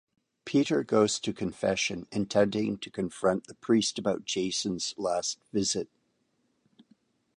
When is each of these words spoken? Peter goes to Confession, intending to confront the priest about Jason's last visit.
Peter 0.45 0.83
goes 0.83 1.19
to 1.19 1.31
Confession, 1.31 2.07
intending 2.11 2.75
to 2.79 2.89
confront 2.89 3.45
the 3.45 3.53
priest 3.53 3.99
about 3.99 4.25
Jason's 4.25 4.95
last 4.97 5.37
visit. 5.53 5.89